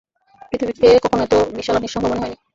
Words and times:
পৃথিবীকে 0.49 0.87
কখনো 1.03 1.21
এত 1.23 1.33
বিশাল 1.57 1.75
আর 1.77 1.83
নিঃসঙ্গ 1.83 2.05
মনে 2.05 2.21
হয়নি। 2.21 2.37